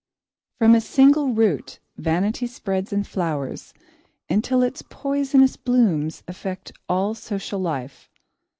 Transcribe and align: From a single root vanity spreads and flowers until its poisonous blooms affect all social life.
From 0.57 0.73
a 0.73 0.81
single 0.81 1.29
root 1.31 1.77
vanity 1.95 2.47
spreads 2.47 2.91
and 2.91 3.05
flowers 3.05 3.71
until 4.31 4.63
its 4.63 4.81
poisonous 4.81 5.57
blooms 5.57 6.23
affect 6.27 6.71
all 6.89 7.13
social 7.13 7.59
life. 7.59 8.09